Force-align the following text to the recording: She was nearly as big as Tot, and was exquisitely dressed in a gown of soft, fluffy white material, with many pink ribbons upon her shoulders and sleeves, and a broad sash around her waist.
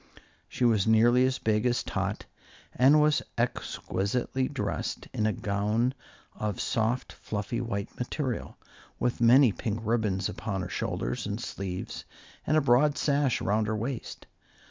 She 0.49 0.65
was 0.65 0.87
nearly 0.87 1.27
as 1.27 1.37
big 1.37 1.63
as 1.67 1.83
Tot, 1.83 2.25
and 2.75 2.99
was 2.99 3.21
exquisitely 3.37 4.47
dressed 4.47 5.07
in 5.13 5.27
a 5.27 5.31
gown 5.31 5.93
of 6.35 6.59
soft, 6.59 7.13
fluffy 7.13 7.61
white 7.61 7.95
material, 7.99 8.57
with 8.99 9.21
many 9.21 9.51
pink 9.51 9.79
ribbons 9.83 10.27
upon 10.27 10.63
her 10.63 10.69
shoulders 10.69 11.27
and 11.27 11.39
sleeves, 11.39 12.03
and 12.47 12.57
a 12.57 12.61
broad 12.61 12.97
sash 12.97 13.41
around 13.41 13.67
her 13.67 13.77
waist. 13.77 14.25